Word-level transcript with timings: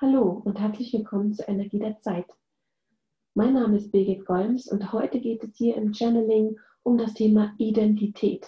Hallo 0.00 0.40
und 0.44 0.60
herzlich 0.60 0.92
willkommen 0.92 1.32
zur 1.32 1.48
Energie 1.48 1.80
der 1.80 1.98
Zeit. 1.98 2.26
Mein 3.34 3.54
Name 3.54 3.78
ist 3.78 3.90
Birgit 3.90 4.26
Golms 4.26 4.70
und 4.70 4.92
heute 4.92 5.18
geht 5.18 5.42
es 5.42 5.56
hier 5.56 5.74
im 5.74 5.92
Channeling 5.92 6.56
um 6.84 6.98
das 6.98 7.14
Thema 7.14 7.52
Identität. 7.58 8.46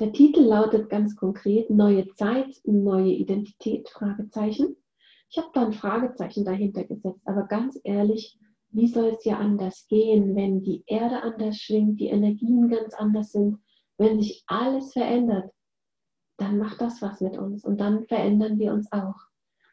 Der 0.00 0.14
Titel 0.14 0.40
lautet 0.40 0.88
ganz 0.88 1.14
konkret 1.14 1.68
Neue 1.68 2.06
Zeit, 2.14 2.58
neue 2.64 3.12
Identität? 3.12 3.86
Ich 3.90 5.36
habe 5.36 5.50
da 5.52 5.66
ein 5.66 5.74
Fragezeichen 5.74 6.46
dahinter 6.46 6.84
gesetzt, 6.84 7.20
aber 7.26 7.42
ganz 7.42 7.78
ehrlich, 7.84 8.38
wie 8.70 8.86
soll 8.86 9.08
es 9.08 9.26
ja 9.26 9.36
anders 9.36 9.86
gehen, 9.88 10.34
wenn 10.34 10.62
die 10.62 10.84
Erde 10.86 11.22
anders 11.22 11.58
schwingt, 11.58 12.00
die 12.00 12.08
Energien 12.08 12.70
ganz 12.70 12.94
anders 12.94 13.32
sind, 13.32 13.58
wenn 13.98 14.22
sich 14.22 14.42
alles 14.46 14.94
verändert? 14.94 15.52
Dann 16.38 16.56
macht 16.56 16.80
das 16.80 17.02
was 17.02 17.20
mit 17.20 17.36
uns 17.36 17.62
und 17.62 17.78
dann 17.78 18.04
verändern 18.04 18.58
wir 18.58 18.72
uns 18.72 18.90
auch. 18.90 19.31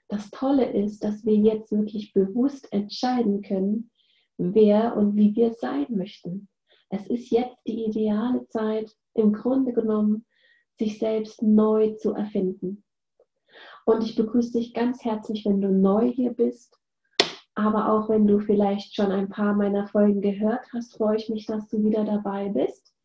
Das 0.10 0.30
Tolle 0.32 0.72
ist, 0.72 1.04
dass 1.04 1.24
wir 1.24 1.36
jetzt 1.36 1.72
wirklich 1.72 2.14
bewusst 2.14 2.72
entscheiden 2.74 3.42
können, 3.42 3.92
wer 4.38 4.98
und 4.98 5.16
wie 5.16 5.36
wir 5.36 5.54
sein 5.54 5.86
möchten. 5.90 6.50
Es 6.90 7.06
ist 7.08 7.30
jetzt 7.30 7.58
die 7.68 7.86
ideale 7.86 8.48
Zeit, 8.48 8.92
im 9.14 9.34
Grunde 9.34 9.72
genommen, 9.72 10.26
sich 10.80 10.98
selbst 10.98 11.44
neu 11.44 11.92
zu 11.96 12.14
erfinden. 12.14 12.84
Und 13.86 14.04
ich 14.04 14.16
begrüße 14.16 14.58
dich 14.58 14.74
ganz 14.74 15.04
herzlich, 15.04 15.46
wenn 15.46 15.62
du 15.62 15.70
neu 15.70 16.10
hier 16.12 16.34
bist. 16.34 16.76
Aber 17.54 17.92
auch 17.92 18.10
wenn 18.10 18.26
du 18.26 18.40
vielleicht 18.40 18.96
schon 18.96 19.12
ein 19.12 19.30
paar 19.30 19.54
meiner 19.54 19.88
Folgen 19.88 20.22
gehört 20.22 20.66
hast, 20.74 20.96
freue 20.96 21.18
ich 21.18 21.30
mich, 21.30 21.46
dass 21.46 21.68
du 21.68 21.84
wieder 21.84 22.06
dabei 22.06 22.50
bist. 22.50 22.96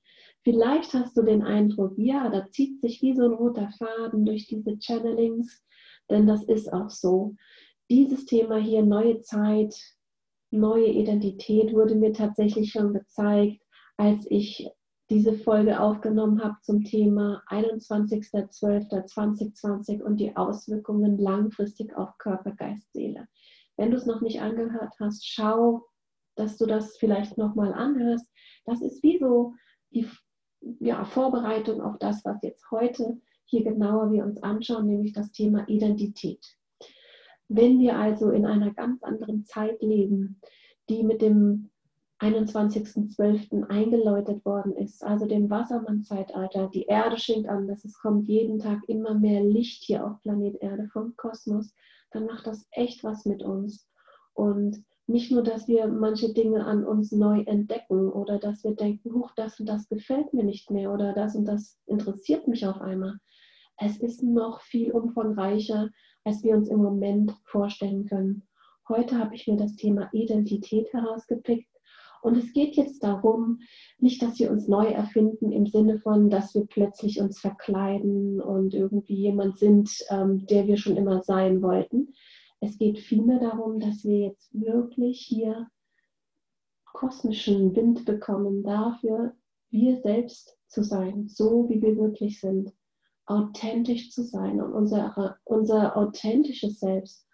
Vielleicht 0.42 0.94
hast 0.94 1.16
du 1.16 1.22
den 1.22 1.42
Eindruck, 1.42 1.94
ja, 1.96 2.28
da 2.28 2.48
zieht 2.50 2.80
sich 2.80 3.02
wie 3.02 3.14
so 3.14 3.24
ein 3.24 3.32
roter 3.32 3.70
Faden 3.78 4.24
durch 4.24 4.46
diese 4.46 4.78
Channelings 4.78 5.64
denn 6.10 6.26
das 6.26 6.42
ist 6.44 6.72
auch 6.72 6.90
so. 6.90 7.34
Dieses 7.90 8.24
Thema 8.26 8.56
hier, 8.56 8.82
neue 8.82 9.20
Zeit, 9.20 9.74
neue 10.50 10.86
Identität, 10.86 11.72
wurde 11.72 11.94
mir 11.94 12.12
tatsächlich 12.12 12.72
schon 12.72 12.92
gezeigt, 12.92 13.62
als 13.97 14.27
ich 14.30 14.69
diese 15.10 15.34
Folge 15.34 15.78
aufgenommen 15.80 16.42
habe 16.42 16.56
zum 16.62 16.82
Thema 16.84 17.42
21.12.2020 17.48 20.02
und 20.02 20.16
die 20.16 20.34
Auswirkungen 20.36 21.19
langfristig 21.19 21.94
auf 21.97 22.16
Körper, 22.19 22.52
Geist, 22.52 22.92
Seele. 22.92 23.28
Wenn 23.77 23.91
du 23.91 23.97
es 23.97 24.06
noch 24.06 24.20
nicht 24.22 24.41
angehört 24.41 24.94
hast, 24.98 25.27
schau, 25.27 25.84
dass 26.36 26.56
du 26.56 26.66
das 26.66 26.97
vielleicht 26.97 27.36
nochmal 27.36 27.75
anhörst. 27.75 28.30
Das 28.64 28.80
ist 28.80 29.02
wie 29.02 29.19
so 29.19 29.55
die 29.91 30.08
ja, 30.80 31.05
Vorbereitung 31.05 31.82
auf 31.82 31.98
das, 31.98 32.25
was 32.25 32.42
jetzt 32.42 32.70
heute 32.70 33.20
hier 33.47 33.64
genauer 33.64 34.12
wir 34.12 34.25
uns 34.25 34.42
anschauen, 34.42 34.87
nämlich 34.87 35.12
das 35.12 35.33
Thema 35.33 35.69
Identität. 35.69 36.45
Wenn 37.48 37.78
wir 37.78 37.98
also 37.98 38.31
in 38.31 38.47
einer 38.47 38.73
ganz 38.73 39.03
anderen 39.03 39.45
Zeit 39.45 39.83
leben, 39.83 40.41
die 40.89 41.03
mit 41.03 41.23
dem 41.23 41.70
21.12. 42.20 43.69
eingeläutet 43.69 44.45
worden 44.45 44.72
ist, 44.77 45.05
also 45.05 45.27
dem 45.27 45.50
Wassermann-Zeitalter, 45.50 46.70
die 46.72 46.84
Erde 46.84 47.19
schenkt 47.19 47.48
anders, 47.48 47.84
es 47.84 47.98
kommt 47.98 48.28
jeden 48.28 48.59
Tag 48.59 48.81
immer 48.89 49.15
mehr 49.15 49.42
Licht 49.42 49.83
hier 49.84 50.06
auf 50.06 50.20
Planet 50.22 50.56
Erde 50.62 50.89
vom 50.92 51.15
Kosmos, 51.17 51.75
dann 52.12 52.27
macht 52.27 52.47
das 52.47 52.67
echt 52.70 53.05
was 53.05 53.27
mit 53.27 53.42
uns. 53.42 53.89
Und 54.33 54.84
nicht 55.06 55.31
nur, 55.31 55.42
dass 55.42 55.69
wir 55.69 55.87
manche 55.87 56.33
Dinge 56.33 56.65
an 56.65 56.84
uns 56.84 57.12
neu 57.12 57.41
entdecken 57.42 58.11
oder 58.11 58.39
dass 58.39 58.65
wir 58.65 58.75
denken, 58.75 59.12
huch, 59.12 59.33
das 59.37 59.61
und 59.61 59.67
das 59.67 59.89
gefällt 59.89 60.33
mir 60.33 60.45
nicht 60.45 60.70
mehr 60.70 60.92
oder 60.92 61.12
das 61.12 61.34
und 61.37 61.45
das 61.45 61.78
interessiert 61.87 62.48
mich 62.48 62.67
auf 62.67 62.81
einmal, 62.81 63.19
es 63.78 63.98
ist 63.98 64.22
noch 64.22 64.61
viel 64.61 64.92
umfangreicher, 64.92 65.91
als 66.25 66.42
wir 66.42 66.56
uns 66.56 66.69
im 66.69 66.78
Moment 66.78 67.34
vorstellen 67.44 68.06
können. 68.06 68.42
Heute 68.89 69.19
habe 69.19 69.34
ich 69.34 69.47
mir 69.47 69.56
das 69.56 69.77
Thema 69.77 70.08
Identität 70.12 70.92
herausgepickt 70.92 71.69
und 72.22 72.39
es 72.39 72.53
geht 72.53 72.77
jetzt 72.77 73.03
darum, 73.03 73.60
nicht, 73.98 74.22
dass 74.22 74.38
wir 74.38 74.50
uns 74.50 74.69
neu 74.69 74.87
erfinden 74.87 75.53
im 75.53 75.66
Sinne 75.66 75.98
von, 75.98 76.31
dass 76.31 76.54
wir 76.54 76.66
plötzlich 76.66 77.21
uns 77.21 77.38
verkleiden 77.41 78.41
und 78.41 78.72
irgendwie 78.72 79.15
jemand 79.15 79.59
sind, 79.59 79.91
ähm, 80.09 80.47
der 80.47 80.66
wir 80.66 80.77
schon 80.77 80.97
immer 80.97 81.22
sein 81.22 81.60
wollten. 81.60 82.15
Es 82.60 82.78
geht 82.78 82.98
vielmehr 82.98 83.41
darum, 83.41 83.78
dass 83.78 84.04
wir 84.04 84.21
jetzt 84.21 84.48
wirklich 84.54 85.21
hier 85.21 85.69
kosmischen 86.87 87.77
Wind 87.77 88.06
bekommen 88.06 88.62
dafür, 88.62 89.34
wir 89.71 90.00
selbst 90.00 90.56
zu 90.69 90.82
sein, 90.82 91.28
so 91.28 91.69
wie 91.69 91.82
wir 91.82 91.97
wirklich 91.97 92.41
sind 92.41 92.72
authentisch 93.26 94.10
zu 94.10 94.22
sein 94.22 94.60
und 94.60 94.72
unsere, 94.72 95.36
unser 95.44 95.96
authentisches 95.96 96.80
Selbst 96.80 97.26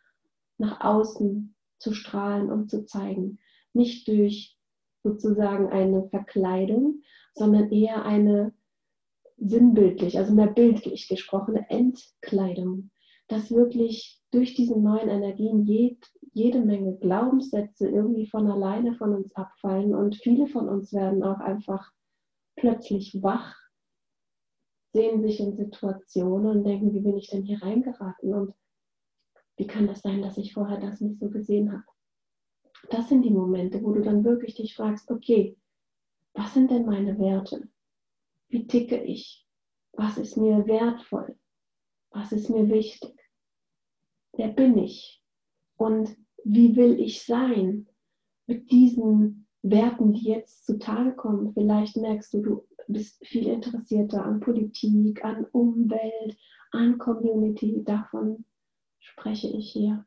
nach 0.59 0.81
außen 0.81 1.55
zu 1.79 1.95
strahlen 1.95 2.51
und 2.51 2.71
zu 2.71 2.85
zeigen. 2.85 3.39
Nicht 3.73 4.07
durch 4.09 4.57
sozusagen 5.03 5.69
eine 5.69 6.09
Verkleidung, 6.09 7.03
sondern 7.35 7.71
eher 7.71 8.05
eine 8.05 8.53
sinnbildlich, 9.39 10.19
also 10.19 10.35
mehr 10.35 10.49
bildlich 10.49 11.09
gesprochene 11.09 11.69
Entkleidung, 11.71 12.91
dass 13.29 13.51
wirklich 13.51 14.21
durch 14.31 14.55
diese 14.55 14.79
neuen 14.79 15.09
Energien 15.09 15.65
jed, 15.65 16.05
jede 16.33 16.61
Menge 16.61 16.97
Glaubenssätze 16.99 17.89
irgendwie 17.89 18.27
von 18.27 18.51
alleine 18.51 18.95
von 18.95 19.15
uns 19.15 19.35
abfallen 19.35 19.95
und 19.95 20.17
viele 20.17 20.47
von 20.47 20.69
uns 20.69 20.93
werden 20.93 21.23
auch 21.23 21.39
einfach 21.39 21.91
plötzlich 22.57 23.23
wach 23.23 23.57
sehen 24.93 25.23
sich 25.23 25.41
in 25.41 25.57
Situationen 25.57 26.59
und 26.59 26.65
denken, 26.65 26.93
wie 26.93 27.01
bin 27.01 27.17
ich 27.17 27.29
denn 27.29 27.45
hier 27.45 27.63
reingeraten 27.63 28.35
und 28.35 28.55
wie 29.57 29.67
kann 29.67 29.87
das 29.87 30.01
sein, 30.01 30.23
dass 30.23 30.39
ich 30.39 30.55
vorher 30.55 30.81
das 30.81 31.01
nicht 31.01 31.21
so 31.21 31.29
gesehen 31.29 31.73
habe. 31.73 31.85
Das 32.89 33.09
sind 33.09 33.23
die 33.23 33.31
Momente, 33.31 33.83
wo 33.83 33.93
du 33.93 34.01
dann 34.01 34.25
wirklich 34.25 34.55
dich 34.55 34.75
fragst, 34.75 35.11
okay, 35.11 35.57
was 36.33 36.55
sind 36.55 36.71
denn 36.71 36.87
meine 36.87 37.19
Werte? 37.19 37.69
Wie 38.49 38.67
ticke 38.67 39.03
ich? 39.03 39.47
Was 39.93 40.17
ist 40.17 40.37
mir 40.37 40.67
wertvoll? 40.67 41.37
Was 42.11 42.33
ist 42.33 42.49
mir 42.49 42.69
wichtig? 42.69 43.15
Wer 44.33 44.49
bin 44.49 44.79
ich? 44.79 45.23
Und 45.77 46.17
wie 46.45 46.75
will 46.77 46.99
ich 46.99 47.23
sein 47.25 47.87
mit 48.47 48.71
diesen 48.71 49.47
Werten, 49.63 50.13
die 50.15 50.29
jetzt 50.29 50.65
zutage 50.65 51.13
kommen? 51.15 51.53
Vielleicht 51.53 51.97
merkst 51.97 52.33
du, 52.35 52.43
du 52.43 52.67
bist 52.93 53.25
viel 53.27 53.49
interessierter 53.49 54.25
an 54.25 54.41
Politik, 54.41 55.25
an 55.25 55.47
Umwelt, 55.53 56.37
an 56.73 56.99
Community. 56.99 57.83
Davon 57.85 58.45
spreche 58.99 59.49
ich 59.49 59.73
hier. 59.73 60.05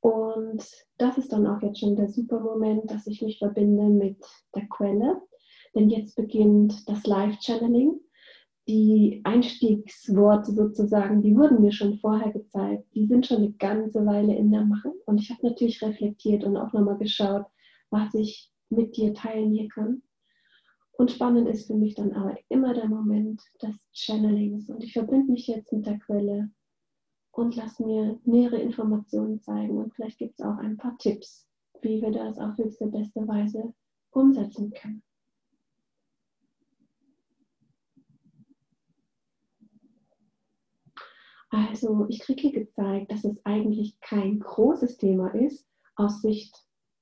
Und 0.00 0.64
das 0.96 1.18
ist 1.18 1.32
dann 1.32 1.46
auch 1.46 1.60
jetzt 1.62 1.80
schon 1.80 1.96
der 1.96 2.08
super 2.08 2.40
Moment, 2.40 2.90
dass 2.90 3.06
ich 3.06 3.20
mich 3.22 3.38
verbinde 3.38 3.84
mit 3.84 4.24
der 4.54 4.66
Quelle. 4.68 5.20
Denn 5.74 5.90
jetzt 5.90 6.16
beginnt 6.16 6.88
das 6.88 7.06
Live-Channeling. 7.06 8.00
Die 8.66 9.20
Einstiegsworte 9.24 10.52
sozusagen, 10.52 11.22
die 11.22 11.36
wurden 11.36 11.60
mir 11.60 11.72
schon 11.72 11.98
vorher 11.98 12.32
gezeigt. 12.32 12.86
Die 12.94 13.06
sind 13.06 13.26
schon 13.26 13.38
eine 13.38 13.52
ganze 13.52 14.04
Weile 14.06 14.34
in 14.34 14.50
der 14.50 14.64
Mache. 14.64 14.92
Und 15.06 15.20
ich 15.20 15.30
habe 15.30 15.46
natürlich 15.46 15.82
reflektiert 15.82 16.44
und 16.44 16.56
auch 16.56 16.72
nochmal 16.72 16.98
geschaut, 16.98 17.46
was 17.90 18.14
ich 18.14 18.50
mit 18.70 18.96
dir 18.96 19.12
teilen 19.12 19.52
hier 19.52 19.68
kann. 19.68 20.02
Und 21.00 21.10
spannend 21.10 21.48
ist 21.48 21.66
für 21.66 21.76
mich 21.76 21.94
dann 21.94 22.12
aber 22.12 22.36
immer 22.50 22.74
der 22.74 22.86
Moment 22.86 23.40
des 23.62 23.74
Channelings. 23.94 24.68
Und 24.68 24.84
ich 24.84 24.92
verbinde 24.92 25.32
mich 25.32 25.46
jetzt 25.46 25.72
mit 25.72 25.86
der 25.86 25.98
Quelle 25.98 26.50
und 27.30 27.56
lasse 27.56 27.82
mir 27.86 28.20
nähere 28.24 28.58
Informationen 28.58 29.40
zeigen. 29.40 29.78
Und 29.78 29.94
vielleicht 29.94 30.18
gibt 30.18 30.38
es 30.38 30.44
auch 30.44 30.58
ein 30.58 30.76
paar 30.76 30.98
Tipps, 30.98 31.48
wie 31.80 32.02
wir 32.02 32.10
das 32.10 32.36
auf 32.36 32.54
höchste 32.58 32.88
beste 32.88 33.26
Weise 33.26 33.72
umsetzen 34.10 34.72
können. 34.72 35.02
Also 41.48 42.04
ich 42.10 42.20
kriege 42.20 42.42
hier 42.42 42.52
gezeigt, 42.52 43.10
dass 43.10 43.24
es 43.24 43.40
eigentlich 43.46 43.98
kein 44.00 44.38
großes 44.38 44.98
Thema 44.98 45.34
ist 45.34 45.66
aus 45.94 46.20
Sicht 46.20 46.54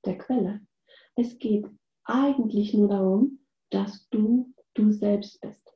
der 0.05 0.17
Quelle. 0.17 0.61
Es 1.17 1.37
geht 1.37 1.67
eigentlich 2.05 2.73
nur 2.73 2.87
darum, 2.87 3.38
dass 3.69 4.07
du 4.09 4.53
du 4.73 4.91
selbst 4.91 5.41
bist. 5.41 5.75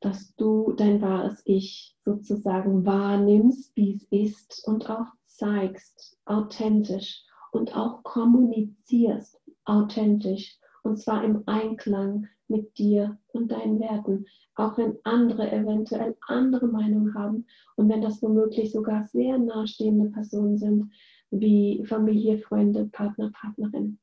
Dass 0.00 0.34
du 0.36 0.72
dein 0.72 1.00
wahres 1.00 1.42
Ich 1.44 1.96
sozusagen 2.04 2.84
wahrnimmst, 2.84 3.74
wie 3.76 3.94
es 3.94 4.04
ist 4.10 4.66
und 4.66 4.88
auch 4.90 5.06
zeigst, 5.26 6.18
authentisch 6.24 7.24
und 7.52 7.74
auch 7.76 8.02
kommunizierst, 8.02 9.40
authentisch 9.64 10.58
und 10.82 10.98
zwar 10.98 11.24
im 11.24 11.42
Einklang 11.46 12.28
mit 12.48 12.78
dir 12.78 13.18
und 13.32 13.50
deinen 13.50 13.80
Werten, 13.80 14.26
auch 14.54 14.78
wenn 14.78 14.98
andere 15.02 15.50
eventuell 15.50 16.16
andere 16.28 16.68
Meinungen 16.68 17.14
haben 17.14 17.46
und 17.74 17.88
wenn 17.88 18.02
das 18.02 18.22
womöglich 18.22 18.72
sogar 18.72 19.04
sehr 19.08 19.38
nahestehende 19.38 20.10
Personen 20.10 20.58
sind, 20.58 20.92
wie 21.30 21.84
Familie, 21.86 22.38
Freunde, 22.38 22.86
Partner, 22.86 23.32
Partnerin. 23.32 23.98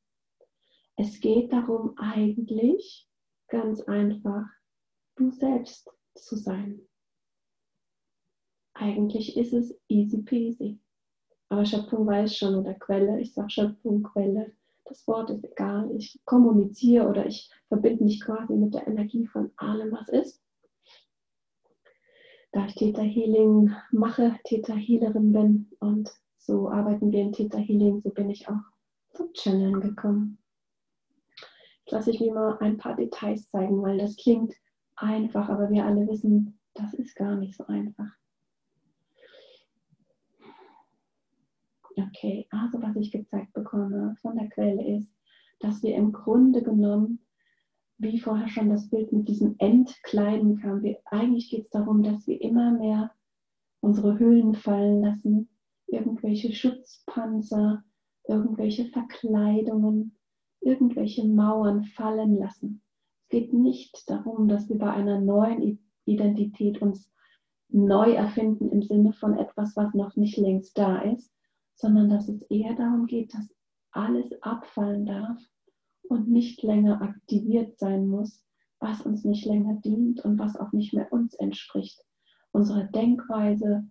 Es 0.96 1.20
geht 1.20 1.52
darum 1.52 1.98
eigentlich 1.98 3.08
ganz 3.48 3.80
einfach, 3.82 4.46
du 5.16 5.30
selbst 5.30 5.90
zu 6.14 6.36
sein. 6.36 6.80
Eigentlich 8.74 9.36
ist 9.36 9.52
es 9.52 9.76
easy 9.88 10.22
peasy. 10.22 10.80
Aber 11.48 11.64
Schöpfung 11.64 12.06
weiß 12.06 12.36
schon 12.36 12.54
oder 12.54 12.74
Quelle, 12.74 13.20
ich 13.20 13.34
sage 13.34 13.50
Schöpfung, 13.50 14.02
Quelle, 14.02 14.52
das 14.86 15.06
Wort 15.06 15.30
ist 15.30 15.44
egal. 15.44 15.90
Ich 15.96 16.20
kommuniziere 16.24 17.08
oder 17.08 17.26
ich 17.26 17.50
verbinde 17.68 18.04
mich 18.04 18.20
quasi 18.20 18.54
mit 18.54 18.74
der 18.74 18.86
Energie 18.86 19.26
von 19.26 19.50
allem, 19.56 19.92
was 19.92 20.08
ist. 20.08 20.42
Da 22.52 22.66
ich 22.66 22.74
Theta 22.74 23.02
Healing 23.02 23.74
mache, 23.90 24.38
Theta 24.44 24.74
Healerin 24.74 25.32
bin 25.32 25.70
und 25.80 26.10
so 26.38 26.68
arbeiten 26.68 27.10
wir 27.10 27.22
in 27.22 27.32
Theta 27.32 27.58
Healing, 27.58 28.00
so 28.00 28.10
bin 28.10 28.30
ich 28.30 28.48
auch 28.48 28.62
zum 29.12 29.32
Channeln 29.32 29.80
gekommen. 29.80 30.38
Lasse 31.90 32.10
ich 32.10 32.20
mir 32.20 32.32
mal 32.32 32.58
ein 32.58 32.78
paar 32.78 32.96
Details 32.96 33.48
zeigen, 33.50 33.82
weil 33.82 33.98
das 33.98 34.16
klingt 34.16 34.54
einfach, 34.96 35.48
aber 35.48 35.70
wir 35.70 35.84
alle 35.84 36.06
wissen, 36.08 36.58
das 36.74 36.94
ist 36.94 37.14
gar 37.14 37.36
nicht 37.36 37.56
so 37.56 37.66
einfach. 37.66 38.10
Okay, 41.96 42.46
also 42.50 42.82
was 42.82 42.96
ich 42.96 43.12
gezeigt 43.12 43.52
bekomme 43.52 44.16
von 44.20 44.36
der 44.36 44.48
Quelle 44.48 44.96
ist, 44.96 45.08
dass 45.60 45.82
wir 45.82 45.94
im 45.94 46.12
Grunde 46.12 46.62
genommen, 46.62 47.20
wie 47.98 48.18
vorher 48.18 48.48
schon 48.48 48.70
das 48.70 48.88
Bild 48.88 49.12
mit 49.12 49.28
diesem 49.28 49.54
Entkleiden 49.58 50.58
kam, 50.60 50.82
wir, 50.82 50.98
eigentlich 51.04 51.50
geht 51.50 51.66
es 51.66 51.70
darum, 51.70 52.02
dass 52.02 52.26
wir 52.26 52.40
immer 52.40 52.72
mehr 52.72 53.12
unsere 53.80 54.18
Hüllen 54.18 54.54
fallen 54.54 55.02
lassen, 55.02 55.48
irgendwelche 55.86 56.52
Schutzpanzer, 56.52 57.84
irgendwelche 58.26 58.86
Verkleidungen, 58.86 60.16
irgendwelche 60.64 61.26
Mauern 61.26 61.84
fallen 61.84 62.38
lassen. 62.38 62.82
Es 63.22 63.28
geht 63.28 63.52
nicht 63.52 64.08
darum, 64.08 64.48
dass 64.48 64.68
wir 64.68 64.78
bei 64.78 64.90
einer 64.90 65.20
neuen 65.20 65.78
Identität 66.04 66.80
uns 66.82 67.10
neu 67.68 68.12
erfinden 68.12 68.70
im 68.70 68.82
Sinne 68.82 69.12
von 69.12 69.36
etwas, 69.36 69.76
was 69.76 69.94
noch 69.94 70.16
nicht 70.16 70.36
längst 70.36 70.78
da 70.78 70.98
ist, 70.98 71.32
sondern 71.74 72.08
dass 72.08 72.28
es 72.28 72.42
eher 72.42 72.74
darum 72.74 73.06
geht, 73.06 73.34
dass 73.34 73.48
alles 73.90 74.30
abfallen 74.42 75.06
darf 75.06 75.38
und 76.08 76.28
nicht 76.28 76.62
länger 76.62 77.00
aktiviert 77.02 77.78
sein 77.78 78.06
muss, 78.06 78.44
was 78.78 79.00
uns 79.02 79.24
nicht 79.24 79.46
länger 79.46 79.74
dient 79.84 80.24
und 80.24 80.38
was 80.38 80.56
auch 80.56 80.72
nicht 80.72 80.92
mehr 80.92 81.12
uns 81.12 81.34
entspricht. 81.34 82.00
Unserer 82.52 82.84
Denkweise, 82.84 83.88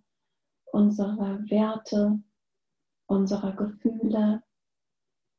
unserer 0.72 1.40
Werte, 1.50 2.20
unserer 3.06 3.52
Gefühle, 3.52 4.42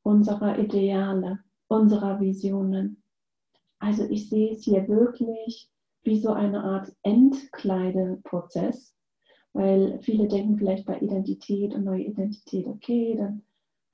unserer 0.05 0.59
Ideale, 0.59 1.39
unserer 1.67 2.19
Visionen. 2.19 3.01
Also 3.79 4.03
ich 4.03 4.29
sehe 4.29 4.51
es 4.51 4.63
hier 4.63 4.87
wirklich 4.87 5.69
wie 6.03 6.19
so 6.19 6.31
eine 6.31 6.63
Art 6.63 6.95
Entkleideprozess, 7.01 8.95
weil 9.53 9.99
viele 10.03 10.27
denken 10.27 10.57
vielleicht 10.57 10.85
bei 10.85 10.99
Identität 10.99 11.73
und 11.73 11.85
neue 11.85 12.03
Identität, 12.03 12.67
okay, 12.67 13.15
dann 13.17 13.41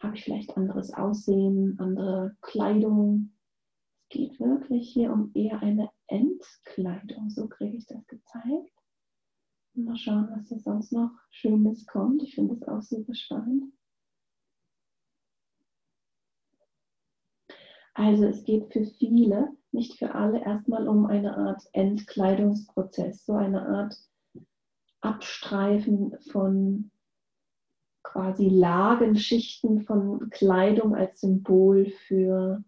habe 0.01 0.17
ich 0.17 0.25
vielleicht 0.25 0.57
anderes 0.57 0.93
Aussehen, 0.93 1.79
andere 1.79 2.35
Kleidung. 2.41 3.31
Es 4.01 4.09
geht 4.09 4.39
wirklich 4.39 4.91
hier 4.91 5.13
um 5.13 5.31
eher 5.33 5.61
eine 5.61 5.89
Entkleidung. 6.07 7.29
So 7.29 7.47
kriege 7.47 7.77
ich 7.77 7.85
das 7.85 8.05
gezeigt. 8.07 8.73
Mal 9.75 9.95
schauen, 9.95 10.27
was 10.31 10.49
hier 10.49 10.59
sonst 10.59 10.91
noch 10.91 11.11
Schönes 11.29 11.85
kommt. 11.85 12.21
Ich 12.23 12.35
finde 12.35 12.55
es 12.55 12.67
auch 12.67 12.81
super 12.81 13.15
spannend. 13.15 13.71
Also 17.93 18.25
es 18.25 18.43
geht 18.45 18.71
für 18.71 18.85
viele, 18.85 19.49
nicht 19.71 19.97
für 19.97 20.15
alle, 20.15 20.43
erstmal 20.43 20.87
um 20.87 21.05
eine 21.05 21.35
Art 21.37 21.63
Entkleidungsprozess, 21.73 23.25
so 23.25 23.33
eine 23.33 23.67
Art 23.67 23.95
Abstreifen 25.01 26.15
von 26.31 26.91
quasi 28.03 28.49
Lagenschichten 28.49 29.81
von 29.81 30.29
Kleidung 30.29 30.95
als 30.95 31.21
Symbol 31.21 31.87
für 32.07 32.63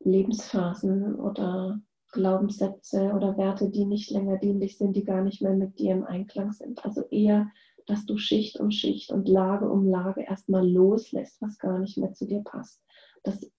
Lebensphasen 0.00 1.14
oder 1.14 1.80
Glaubenssätze 2.12 3.12
oder 3.12 3.36
Werte, 3.38 3.70
die 3.70 3.84
nicht 3.84 4.10
länger 4.10 4.36
dienlich 4.36 4.76
sind, 4.78 4.96
die 4.96 5.04
gar 5.04 5.22
nicht 5.22 5.42
mehr 5.42 5.54
mit 5.54 5.78
dir 5.78 5.92
im 5.92 6.04
Einklang 6.04 6.52
sind. 6.52 6.84
Also 6.84 7.02
eher, 7.10 7.50
dass 7.86 8.04
du 8.04 8.18
Schicht 8.18 8.60
um 8.60 8.70
Schicht 8.70 9.10
und 9.10 9.28
Lage 9.28 9.70
um 9.70 9.86
Lage 9.86 10.22
erstmal 10.22 10.68
loslässt, 10.68 11.40
was 11.40 11.58
gar 11.58 11.78
nicht 11.78 11.96
mehr 11.98 12.12
zu 12.12 12.26
dir 12.26 12.42
passt. 12.42 12.82
Das 13.22 13.50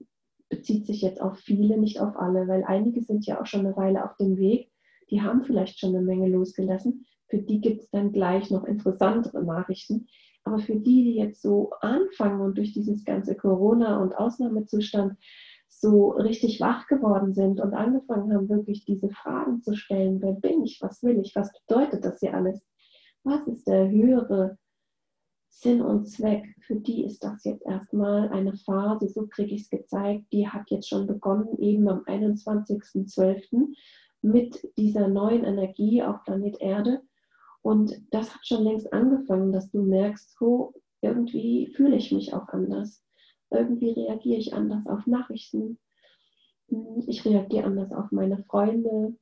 bezieht 0.55 0.85
sich 0.85 1.01
jetzt 1.01 1.21
auf 1.21 1.37
viele, 1.39 1.79
nicht 1.79 1.99
auf 1.99 2.15
alle, 2.15 2.47
weil 2.47 2.63
einige 2.63 3.01
sind 3.01 3.25
ja 3.25 3.41
auch 3.41 3.45
schon 3.45 3.61
eine 3.61 3.75
Weile 3.75 4.05
auf 4.05 4.15
dem 4.17 4.37
Weg, 4.37 4.71
die 5.09 5.21
haben 5.21 5.43
vielleicht 5.43 5.79
schon 5.79 5.95
eine 5.95 6.05
Menge 6.05 6.27
losgelassen. 6.27 7.05
Für 7.27 7.39
die 7.39 7.59
gibt 7.59 7.81
es 7.81 7.89
dann 7.89 8.11
gleich 8.11 8.51
noch 8.51 8.63
interessantere 8.65 9.43
Nachrichten. 9.43 10.07
Aber 10.43 10.59
für 10.59 10.75
die, 10.75 11.03
die 11.03 11.15
jetzt 11.15 11.41
so 11.41 11.71
anfangen 11.81 12.41
und 12.41 12.57
durch 12.57 12.73
dieses 12.73 13.03
ganze 13.05 13.35
Corona- 13.35 14.01
und 14.01 14.15
Ausnahmezustand 14.15 15.17
so 15.69 16.09
richtig 16.11 16.61
wach 16.61 16.85
geworden 16.87 17.33
sind 17.33 17.59
und 17.59 17.73
angefangen 17.73 18.33
haben, 18.33 18.49
wirklich 18.49 18.85
diese 18.85 19.09
Fragen 19.09 19.61
zu 19.61 19.75
stellen, 19.75 20.21
wer 20.21 20.33
bin 20.33 20.63
ich, 20.63 20.79
was 20.81 21.01
will 21.01 21.19
ich, 21.19 21.35
was 21.35 21.51
bedeutet 21.51 22.05
das 22.05 22.19
hier 22.19 22.35
alles, 22.35 22.61
was 23.23 23.47
ist 23.47 23.67
der 23.67 23.89
höhere 23.89 24.57
Sinn 25.55 25.81
und 25.81 26.07
Zweck, 26.07 26.55
für 26.61 26.75
die 26.75 27.05
ist 27.05 27.23
das 27.23 27.43
jetzt 27.45 27.65
erstmal 27.65 28.29
eine 28.29 28.55
Phase, 28.55 29.07
so 29.07 29.27
kriege 29.27 29.53
ich 29.55 29.61
es 29.61 29.69
gezeigt, 29.69 30.25
die 30.33 30.47
hat 30.47 30.69
jetzt 30.71 30.89
schon 30.89 31.07
begonnen, 31.07 31.57
eben 31.59 31.87
am 31.87 31.99
21.12. 31.99 33.67
mit 34.21 34.67
dieser 34.77 35.07
neuen 35.07 35.43
Energie 35.43 36.01
auf 36.01 36.23
Planet 36.23 36.59
Erde. 36.59 37.01
Und 37.61 38.01
das 38.11 38.33
hat 38.33 38.45
schon 38.45 38.63
längst 38.63 38.91
angefangen, 38.91 39.53
dass 39.53 39.69
du 39.69 39.83
merkst, 39.83 40.35
so 40.37 40.73
irgendwie 41.01 41.67
fühle 41.67 41.97
ich 41.97 42.11
mich 42.11 42.33
auch 42.33 42.47
anders. 42.49 43.03
Irgendwie 43.49 43.91
reagiere 43.91 44.39
ich 44.39 44.53
anders 44.53 44.85
auf 44.87 45.05
Nachrichten. 45.05 45.77
Ich 47.07 47.23
reagiere 47.23 47.65
anders 47.65 47.93
auf 47.93 48.11
meine 48.11 48.43
Freunde. 48.43 49.15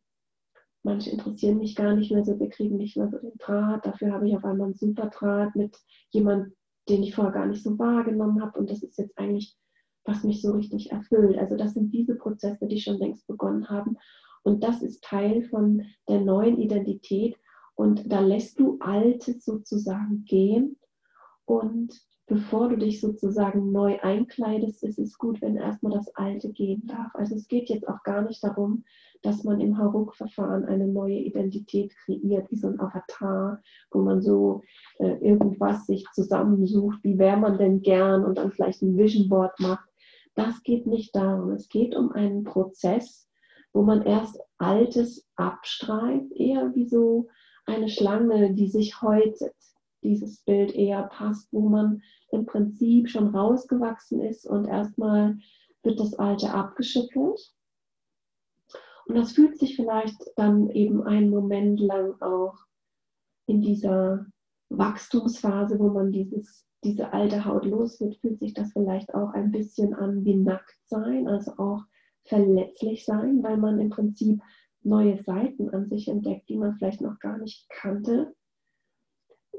Manche 0.84 1.12
interessieren 1.12 1.60
mich 1.60 1.76
gar 1.76 1.96
nicht 1.96 2.12
mehr 2.12 2.26
so, 2.26 2.40
wir 2.40 2.50
kriegen 2.50 2.78
nicht 2.78 2.98
mehr 2.98 3.10
so 3.10 3.20
den 3.20 3.38
Draht. 3.38 3.86
Dafür 3.86 4.14
habe 4.14 4.28
ich 4.28 4.36
auf 4.36 4.44
einmal 4.44 4.66
einen 4.66 4.76
super 4.76 5.08
Draht 5.08 5.56
mit 5.56 5.78
jemandem, 6.10 6.54
den 6.90 7.04
ich 7.04 7.14
vorher 7.14 7.34
gar 7.34 7.46
nicht 7.46 7.64
so 7.64 7.78
wahrgenommen 7.78 8.42
habe. 8.42 8.60
Und 8.60 8.70
das 8.70 8.82
ist 8.82 8.98
jetzt 8.98 9.18
eigentlich, 9.18 9.56
was 10.04 10.24
mich 10.24 10.42
so 10.42 10.54
richtig 10.54 10.92
erfüllt. 10.92 11.38
Also 11.38 11.56
das 11.56 11.74
sind 11.74 11.94
diese 11.94 12.16
Prozesse, 12.16 12.68
die 12.68 12.80
schon 12.80 12.98
längst 12.98 13.28
begonnen 13.28 13.70
haben. 13.70 13.98
Und 14.44 14.64
das 14.64 14.82
ist 14.82 15.04
Teil 15.04 15.44
von 15.44 15.84
der 16.10 16.22
neuen 16.22 16.58
Identität. 16.58 17.38
Und 17.76 18.12
da 18.12 18.20
lässt 18.20 18.60
du 18.60 18.78
Altes 18.80 19.46
sozusagen 19.46 20.26
gehen 20.26 20.78
und 21.46 22.00
bevor 22.32 22.70
du 22.70 22.78
dich 22.78 23.02
sozusagen 23.02 23.74
neu 23.74 24.00
einkleidest, 24.02 24.86
ist 24.86 25.00
es 25.00 25.18
gut, 25.18 25.42
wenn 25.42 25.58
erstmal 25.58 25.92
das 25.92 26.16
Alte 26.16 26.50
gehen 26.54 26.88
darf. 26.88 27.14
Also 27.14 27.36
es 27.36 27.50
geht 27.50 27.68
jetzt 27.68 27.86
auch 27.90 28.04
gar 28.04 28.22
nicht 28.22 28.42
darum, 28.42 28.86
dass 29.22 29.44
man 29.44 29.60
im 29.60 29.78
Haruk-Verfahren 29.78 30.64
eine 30.64 30.88
neue 30.88 31.20
Identität 31.20 31.94
kreiert, 32.06 32.50
wie 32.50 32.56
so 32.56 32.70
ein 32.70 32.80
Avatar, 32.80 33.62
wo 33.92 34.02
man 34.02 34.22
so 34.22 34.62
äh, 35.00 35.18
irgendwas 35.18 35.86
sich 35.86 36.06
zusammensucht, 36.14 37.04
wie 37.04 37.20
wäre 37.20 37.36
man 37.36 37.58
denn 37.58 37.82
gern 37.82 38.24
und 38.24 38.38
dann 38.38 38.54
vielleicht 38.54 38.82
ein 38.82 38.96
Vision 38.96 39.28
Board 39.28 39.60
macht. 39.60 39.90
Das 40.34 40.64
geht 40.64 40.88
nicht 40.88 41.14
darum. 41.14 41.52
Es 41.52 41.68
geht 41.68 41.98
um 41.98 42.14
einen 42.14 42.46
Prozess, 42.46 43.28
wo 43.74 43.82
man 43.82 44.04
erst 44.04 44.40
Altes 44.58 45.28
abstreift, 45.36 46.32
eher 46.32 46.74
wie 46.76 46.88
so 46.88 47.28
eine 47.66 47.90
Schlange, 47.90 48.54
die 48.54 48.70
sich 48.70 49.02
häutet 49.02 49.54
dieses 50.04 50.42
Bild 50.44 50.74
eher 50.74 51.04
passt, 51.04 51.52
wo 51.52 51.70
man 51.70 52.02
im 52.32 52.46
Prinzip 52.46 53.10
schon 53.10 53.36
rausgewachsen 53.36 54.22
ist 54.22 54.46
und 54.46 54.66
erstmal 54.66 55.38
wird 55.84 56.00
das 56.00 56.14
Alte 56.16 56.54
abgeschüttelt. 56.54 57.54
Und 59.08 59.16
das 59.16 59.34
fühlt 59.34 59.58
sich 59.58 59.76
vielleicht 59.76 60.18
dann 60.36 60.70
eben 60.70 61.04
einen 61.04 61.30
Moment 61.30 61.80
lang 61.80 62.22
auch 62.22 62.56
in 63.48 63.62
dieser 63.62 64.26
Wachstumsphase, 64.70 65.80
wo 65.80 65.90
man 65.90 66.12
dieses, 66.12 66.66
diese 66.84 67.12
alte 67.12 67.44
Haut 67.44 67.66
los 67.66 68.00
wird, 68.00 68.16
fühlt 68.18 68.40
sich 68.40 68.54
das 68.54 68.72
vielleicht 68.72 69.14
auch 69.14 69.34
ein 69.34 69.52
bisschen 69.52 69.94
an 69.94 70.24
wie 70.24 70.36
nackt 70.36 70.78
sein, 70.86 71.28
also 71.28 71.58
auch 71.58 71.84
verletzlich 72.24 73.04
sein, 73.04 73.44
weil 73.44 73.58
man 73.58 73.80
im 73.80 73.90
Prinzip 73.90 74.42
neue 74.84 75.22
Seiten 75.22 75.70
an 75.70 75.90
sich 75.90 76.08
entdeckt, 76.08 76.48
die 76.50 76.58
man 76.58 76.76
vielleicht 76.76 77.02
noch 77.02 77.20
gar 77.20 77.38
nicht 77.38 77.70
kannte 77.70 78.34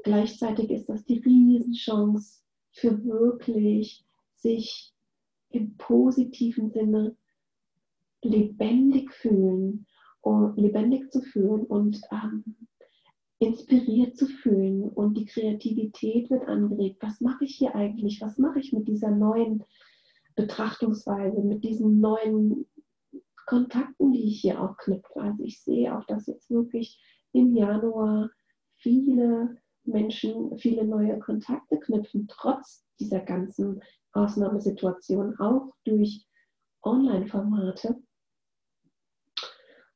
gleichzeitig 0.03 0.69
ist 0.69 0.87
das 0.87 1.05
die 1.05 1.19
Riesenchance 1.19 2.41
für 2.71 3.03
wirklich 3.03 4.05
sich 4.35 4.93
im 5.49 5.77
positiven 5.77 6.71
Sinne 6.71 7.15
lebendig 8.21 9.11
fühlen 9.11 9.85
lebendig 10.55 11.11
zu 11.11 11.21
fühlen 11.21 11.65
und 11.65 12.01
ähm, 12.11 12.43
inspiriert 13.39 14.15
zu 14.15 14.27
fühlen 14.27 14.83
und 14.89 15.17
die 15.17 15.25
Kreativität 15.25 16.29
wird 16.29 16.47
angeregt. 16.47 16.97
Was 17.01 17.19
mache 17.19 17.43
ich 17.43 17.55
hier 17.55 17.75
eigentlich? 17.75 18.21
Was 18.21 18.37
mache 18.37 18.59
ich 18.59 18.71
mit 18.71 18.87
dieser 18.87 19.11
neuen 19.11 19.63
Betrachtungsweise, 20.35 21.41
mit 21.41 21.63
diesen 21.63 21.99
neuen 21.99 22.65
Kontakten, 23.45 24.13
die 24.13 24.29
ich 24.29 24.41
hier 24.41 24.61
auch 24.61 24.77
knüpfe? 24.77 25.19
Also 25.19 25.43
ich 25.43 25.61
sehe 25.61 25.97
auch, 25.97 26.05
dass 26.05 26.27
jetzt 26.27 26.49
wirklich 26.49 27.01
im 27.33 27.53
Januar 27.53 28.29
viele 28.75 29.57
Menschen 29.85 30.57
viele 30.57 30.85
neue 30.85 31.19
Kontakte 31.19 31.79
knüpfen, 31.79 32.27
trotz 32.27 32.85
dieser 32.99 33.19
ganzen 33.19 33.81
Ausnahmesituation, 34.13 35.37
auch 35.39 35.73
durch 35.83 36.25
Online-Formate. 36.83 38.01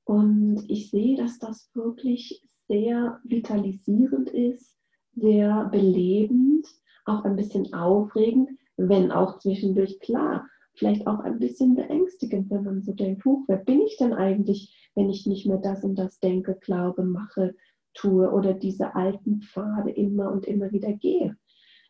Und 0.04 0.66
ich 0.70 0.90
sehe, 0.90 1.18
dass 1.18 1.40
das 1.40 1.70
wirklich 1.74 2.42
sehr 2.68 3.20
vitalisierend 3.24 4.30
ist, 4.30 4.78
sehr 5.16 5.66
belebend, 5.66 6.68
auch 7.06 7.24
ein 7.24 7.36
bisschen 7.36 7.74
aufregend, 7.74 8.50
wenn 8.78 9.12
auch 9.12 9.40
zwischendurch 9.40 10.00
klar, 10.00 10.48
vielleicht 10.76 11.08
auch 11.08 11.20
ein 11.20 11.40
bisschen 11.40 11.76
beängstigend, 11.76 12.52
wenn 12.52 12.64
man 12.64 12.84
so 12.84 12.94
denkt, 12.94 13.26
huch, 13.26 13.44
wer 13.48 13.58
bin 13.58 13.82
ich 13.82 13.98
denn 13.98 14.14
eigentlich, 14.14 14.90
wenn 14.96 15.10
ich 15.10 15.26
nicht 15.26 15.48
mehr 15.48 15.58
das 15.58 15.84
und 15.84 15.96
das 15.96 16.20
denke, 16.20 16.56
glaube, 16.62 17.04
mache, 17.04 17.56
tue 17.98 18.32
oder 18.32 18.54
diese 18.54 18.96
alten 18.96 19.42
Pfade 19.42 19.92
immer 19.92 20.32
und 20.32 20.46
immer 20.46 20.72
wieder 20.72 20.94
gehe. 20.94 21.36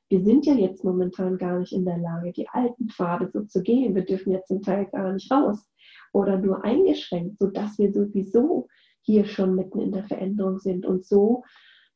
Wir 0.09 0.23
sind 0.23 0.45
ja 0.45 0.53
jetzt 0.53 0.85
momentan 0.85 1.37
gar 1.37 1.59
nicht 1.59 1.73
in 1.73 1.83
der 1.83 1.97
Lage, 1.97 2.31
die 2.31 2.47
alten 2.47 2.87
Pfade 2.87 3.29
so 3.31 3.43
zu 3.43 3.61
gehen. 3.61 3.93
Wir 3.93 4.05
dürfen 4.05 4.31
jetzt 4.31 4.47
zum 4.47 4.61
Teil 4.61 4.85
gar 4.85 5.11
nicht 5.11 5.29
raus 5.29 5.69
oder 6.13 6.37
nur 6.37 6.63
eingeschränkt, 6.63 7.39
sodass 7.39 7.77
wir 7.77 7.91
sowieso 7.91 8.67
hier 9.01 9.25
schon 9.25 9.55
mitten 9.55 9.79
in 9.79 9.91
der 9.91 10.05
Veränderung 10.05 10.59
sind. 10.59 10.85
Und 10.85 11.05
so 11.05 11.43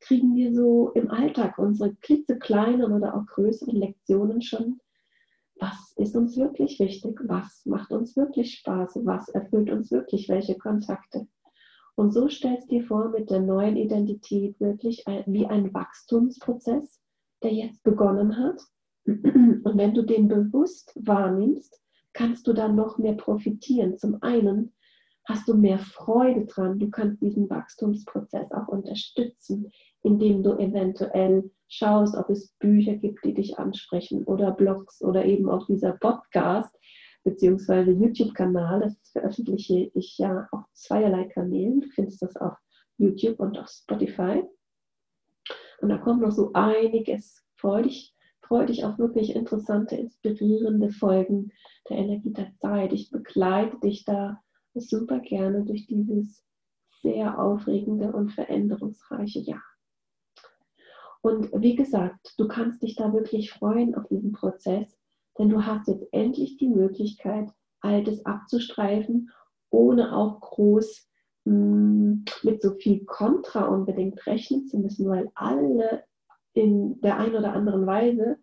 kriegen 0.02 0.36
wir 0.36 0.54
so 0.54 0.92
im 0.94 1.10
Alltag 1.10 1.58
unsere 1.58 1.96
klitzekleinen 1.96 2.92
oder 2.92 3.16
auch 3.16 3.26
größeren 3.28 3.78
Lektionen 3.78 4.42
schon. 4.42 4.82
Was 5.58 5.94
ist 5.96 6.16
uns 6.16 6.36
wirklich 6.38 6.80
wichtig? 6.80 7.18
Was 7.24 7.66
macht 7.66 7.92
uns 7.92 8.18
wirklich 8.18 8.56
Spaß? 8.56 9.00
Was 9.06 9.30
erfüllt 9.30 9.70
uns 9.70 9.90
wirklich? 9.92 10.28
Welche 10.28 10.58
Kontakte? 10.58 11.28
Und 11.96 12.14
so 12.14 12.30
stellst 12.30 12.72
du 12.72 12.76
dir 12.80 12.84
vor, 12.86 13.10
mit 13.10 13.30
der 13.30 13.42
neuen 13.42 13.76
Identität 13.76 14.60
wirklich 14.60 15.04
wie 15.26 15.46
ein 15.46 15.74
Wachstumsprozess, 15.74 17.00
der 17.44 17.54
jetzt 17.54 17.84
begonnen 17.84 18.38
hat. 18.38 18.62
Und 19.06 19.78
wenn 19.78 19.94
du 19.94 20.04
den 20.04 20.28
bewusst 20.28 20.94
wahrnimmst, 20.96 21.82
kannst 22.14 22.48
du 22.48 22.54
dann 22.54 22.76
noch 22.76 22.98
mehr 22.98 23.14
profitieren. 23.14 23.98
Zum 23.98 24.22
einen 24.22 24.74
hast 25.26 25.48
du 25.48 25.54
mehr 25.54 25.80
Freude 25.80 26.46
dran, 26.46 26.80
du 26.80 26.90
kannst 26.90 27.22
diesen 27.22 27.50
Wachstumsprozess 27.50 28.52
auch 28.52 28.68
unterstützen, 28.68 29.72
indem 30.04 30.44
du 30.44 30.54
eventuell 30.58 31.52
schaust, 31.68 32.16
ob 32.16 32.30
es 32.30 32.54
Bücher 32.60 32.96
gibt, 32.96 33.24
die 33.24 33.34
dich 33.34 33.60
ansprechen 33.60 34.24
oder 34.26 34.52
Blogs 34.52 35.02
oder 35.02 35.26
eben 35.26 35.50
auch 35.50 35.68
dieser 35.68 35.94
Podcast 35.94 36.76
beziehungsweise 37.24 37.92
YouTube-Kanal. 37.92 38.82
Das 38.82 38.96
veröffentliche 39.12 39.92
ich 39.94 40.18
ja 40.18 40.48
auf 40.52 40.66
zweierlei 40.74 41.26
Kanälen. 41.26 41.82
Du 41.82 41.90
findest 41.90 42.22
das 42.22 42.36
auf 42.36 42.58
YouTube 42.98 43.40
und 43.40 43.58
auf 43.58 43.68
Spotify. 43.68 44.44
Und 45.82 45.90
da 45.90 45.98
kommt 45.98 46.22
noch 46.22 46.32
so 46.32 46.52
einiges. 46.54 47.44
Freu 47.56 47.84
dich, 47.84 48.16
freu 48.42 48.66
dich 48.66 48.86
auf 48.86 48.98
wirklich 48.98 49.36
interessante, 49.36 49.96
inspirierende 49.96 50.90
Folgen 50.90 51.52
der 51.90 51.98
Energie 51.98 52.34
der 52.34 52.54
Zeit. 52.56 52.94
Ich 52.94 53.12
begleite 53.12 53.80
dich 53.80 54.06
da 54.06 54.42
super 54.74 55.20
gerne 55.20 55.66
durch 55.66 55.88
dieses 55.88 56.44
sehr 57.02 57.40
aufregende 57.40 58.12
und 58.12 58.32
veränderungsreiche 58.32 59.40
Jahr. 59.40 59.64
Und 61.22 61.52
wie 61.54 61.76
gesagt, 61.76 62.34
du 62.38 62.48
kannst 62.48 62.82
dich 62.82 62.96
da 62.96 63.14
wirklich 63.14 63.52
freuen 63.52 63.96
auf 63.96 64.08
diesen 64.08 64.32
Prozess, 64.32 65.01
denn 65.38 65.50
du 65.50 65.66
hast 65.66 65.88
jetzt 65.88 66.06
endlich 66.12 66.58
die 66.58 66.70
Möglichkeit, 66.70 67.50
Altes 67.82 68.26
abzustreifen, 68.26 69.32
ohne 69.70 70.16
auch 70.16 70.40
groß 70.40 71.08
mh, 71.46 71.54
mm, 71.54 72.26
mit 72.44 72.62
so 72.62 72.76
viel 72.76 73.06
Kontra 73.06 73.66
unbedingt 73.66 74.26
rechnen 74.28 74.68
zu 74.68 74.80
müssen, 74.80 75.10
weil 75.10 75.32
alle 75.34 76.04
in 76.54 77.00
der 77.02 77.18
einen 77.18 77.36
oder 77.36 77.54
anderen 77.54 77.86
Weise 77.86 78.38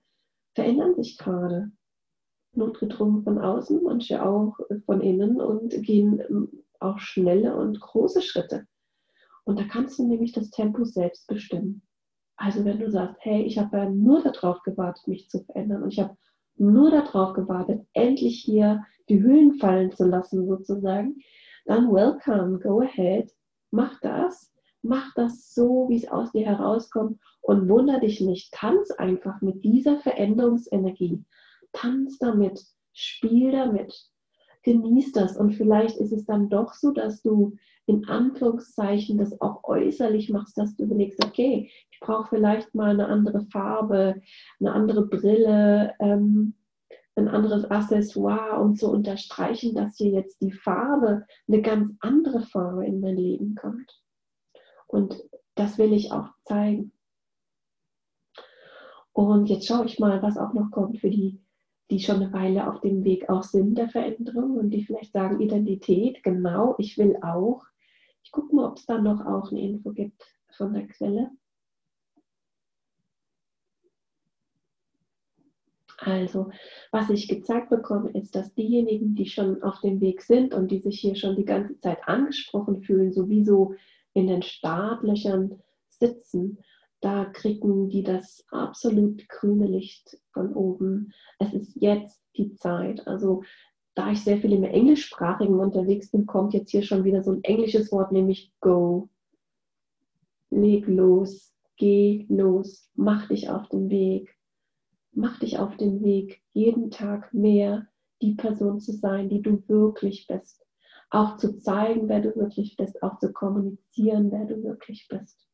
verändern 0.55 0.95
sich 0.95 1.19
gerade. 1.19 1.71
Notgedrungen 2.53 3.23
von 3.23 3.39
außen, 3.39 3.83
manche 3.85 4.25
auch 4.25 4.59
von 4.87 5.01
innen 5.01 5.41
und 5.41 5.71
gehen 5.83 6.23
mm, 6.29 6.49
auch 6.81 6.99
schnelle 6.99 7.57
und 7.57 7.79
große 7.79 8.23
Schritte. 8.23 8.67
Und 9.45 9.59
da 9.59 9.65
kannst 9.65 9.99
du 9.99 10.07
nämlich 10.07 10.33
das 10.33 10.51
Tempo 10.51 10.85
selbst 10.85 11.27
bestimmen. 11.27 11.83
Also 12.37 12.65
wenn 12.65 12.79
du 12.79 12.91
sagst, 12.91 13.19
hey, 13.21 13.43
ich 13.43 13.59
habe 13.59 13.77
ja 13.77 13.91
nur 13.91 14.23
darauf 14.23 14.63
gewartet, 14.63 15.07
mich 15.09 15.29
zu 15.29 15.43
verändern 15.45 15.83
und 15.83 15.93
ich 15.93 16.01
habe 16.01 16.17
nur 16.61 16.91
darauf 16.91 17.35
gewartet, 17.35 17.87
endlich 17.93 18.41
hier 18.41 18.85
die 19.09 19.23
Hüllen 19.23 19.55
fallen 19.55 19.93
zu 19.93 20.05
lassen 20.05 20.47
sozusagen, 20.47 21.17
dann 21.67 21.93
welcome, 21.93 22.59
go 22.59 22.81
ahead, 22.81 23.31
mach 23.71 24.01
das, 24.01 24.53
mach 24.83 25.13
das 25.15 25.55
so, 25.55 25.87
wie 25.89 25.97
es 25.97 26.09
aus 26.09 26.33
dir 26.33 26.47
herauskommt 26.47 27.21
und 27.43 27.69
wunder 27.69 28.01
dich 28.01 28.21
nicht, 28.21 28.53
tanz 28.53 28.91
einfach 28.93 29.41
mit 29.41 29.65
dieser 29.65 29.99
Veränderungsenergie, 29.99 31.25
tanz 31.73 32.19
damit, 32.19 32.63
spiel 32.93 33.53
damit, 33.53 33.95
genieß 34.63 35.13
das. 35.13 35.37
Und 35.37 35.53
vielleicht 35.53 35.97
ist 35.97 36.13
es 36.13 36.25
dann 36.25 36.49
doch 36.49 36.75
so, 36.75 36.93
dass 36.93 37.23
du 37.23 37.57
in 37.89 38.07
Anführungszeichen 38.07 39.17
das 39.17 39.41
auch 39.41 39.65
äußerlich 39.65 40.29
machst, 40.29 40.59
dass 40.59 40.77
du 40.77 40.85
überlegst, 40.85 41.25
okay, 41.25 41.71
ich 41.91 42.01
brauche 42.01 42.29
vielleicht 42.29 42.75
mal 42.75 42.91
eine 42.91 43.07
andere 43.07 43.47
Farbe, 43.47 44.21
eine 44.61 44.73
andere 44.73 45.07
Brille, 45.07 45.95
ähm, 45.99 46.55
ein 47.17 47.29
anderes 47.29 47.65
Accessoire, 47.65 48.61
um 48.61 48.77
zu 48.77 48.91
unterstreichen, 48.91 49.75
dass 49.75 49.97
hier 49.97 50.11
jetzt 50.11 50.41
die 50.43 50.53
Farbe, 50.53 51.25
eine 51.49 51.63
ganz 51.63 51.95
andere 52.01 52.43
Farbe 52.43 52.85
in 52.85 53.01
mein 53.01 53.17
Leben 53.17 53.55
kommt. 53.55 54.01
Und 54.87 55.25
das 55.55 55.79
will 55.79 55.93
ich 55.95 56.13
auch 56.13 56.29
zeigen. 56.45 56.93
Und 59.13 59.49
jetzt 59.49 59.67
schaue 59.67 59.87
ich 59.87 59.99
mal, 59.99 60.23
was 60.23 60.37
auch 60.37 60.53
noch 60.53 60.71
kommt 60.71 60.99
für 60.99 61.11
die 61.11 61.41
die 61.91 62.01
schon 62.01 62.17
eine 62.17 62.33
Weile 62.33 62.71
auf 62.71 62.81
dem 62.81 63.05
Weg 63.05 63.29
auch 63.31 63.43
sind 63.43 63.79
der 63.79 63.89
Veränderung 63.89 64.57
und 64.59 64.71
die 64.71 64.85
vielleicht 64.85 65.13
sagen, 65.13 65.41
Identität, 65.41 66.23
genau, 66.23 66.75
ich 66.79 66.99
will 66.99 67.17
auch. 67.23 67.65
Ich 68.29 68.33
gucke 68.33 68.55
mal, 68.55 68.67
ob 68.67 68.77
es 68.77 68.85
da 68.85 68.99
noch 68.99 69.25
auch 69.25 69.51
eine 69.51 69.63
Info 69.63 69.91
gibt 69.91 70.23
von 70.51 70.75
der 70.75 70.87
Quelle. 70.87 71.31
Also, 75.97 76.51
was 76.93 77.09
ich 77.09 77.27
gezeigt 77.27 77.71
bekomme, 77.71 78.11
ist, 78.11 78.35
dass 78.35 78.53
diejenigen, 78.53 79.15
die 79.15 79.25
schon 79.25 79.63
auf 79.63 79.81
dem 79.81 80.03
Weg 80.03 80.21
sind 80.21 80.53
und 80.53 80.71
die 80.71 80.81
sich 80.81 81.01
hier 81.01 81.17
schon 81.17 81.37
die 81.37 81.47
ganze 81.47 81.81
Zeit 81.81 82.07
angesprochen 82.07 82.83
fühlen, 82.83 83.15
sowieso 83.15 83.75
in 84.13 84.27
den 84.27 84.43
Startlöchern 84.43 85.63
sitzen, 85.89 86.59
da 87.01 87.25
kriegen 87.25 87.89
die 87.89 88.03
das 88.03 88.45
absolut 88.51 89.27
grüne 89.31 89.69
Licht 89.69 90.19
von 90.35 90.53
oben. 90.53 91.15
Es 91.39 91.55
ist 91.55 91.77
jetzt 91.77 92.23
die 92.37 92.55
Zeit. 92.57 93.07
Also 93.07 93.43
da 93.99 94.13
ich 94.13 94.23
sehr 94.23 94.39
viel 94.39 94.53
im 94.53 94.63
Englischsprachigen 94.63 95.59
unterwegs 95.59 96.13
bin, 96.13 96.25
kommt 96.25 96.55
jetzt 96.55 96.71
hier 96.71 96.83
schon 96.83 97.03
wieder 97.03 97.25
so 97.25 97.33
ein 97.33 97.43
englisches 97.43 97.91
Wort, 97.91 98.13
nämlich 98.13 98.53
go. 98.61 99.09
Leg 100.51 100.87
los, 100.87 101.53
geh 101.77 102.25
los, 102.29 102.89
mach 102.95 103.27
dich 103.27 103.51
auf 103.51 103.69
den 103.69 103.91
Weg. 103.91 104.37
Mach 105.11 105.41
dich 105.41 105.59
auf 105.59 105.77
den 105.77 106.05
Weg, 106.05 106.41
jeden 106.53 106.93
Tag 106.93 107.35
mehr 107.35 107.89
die 108.23 108.35
Person 108.35 108.79
zu 108.79 108.93
sein, 108.93 109.29
die 109.29 109.43
du 109.43 109.65
wirklich 109.67 110.29
bist. 110.29 110.65
Auch 111.11 111.37
zu 111.37 111.59
zeigen, 111.59 112.09
wer 112.09 112.21
du 112.21 112.37
wirklich 112.37 112.77
bist, 112.77 113.03
auch 113.03 113.19
zu 113.19 113.33
kommunizieren, 113.33 114.31
wer 114.31 114.45
du 114.45 114.63
wirklich 114.63 115.09
bist. 115.09 115.49